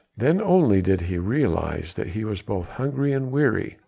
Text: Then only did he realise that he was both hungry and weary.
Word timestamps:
Then 0.17 0.41
only 0.41 0.81
did 0.81 1.01
he 1.01 1.19
realise 1.19 1.93
that 1.93 2.07
he 2.07 2.25
was 2.25 2.41
both 2.41 2.69
hungry 2.69 3.13
and 3.13 3.31
weary. 3.31 3.77